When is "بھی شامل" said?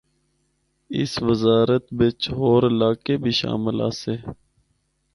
3.23-3.75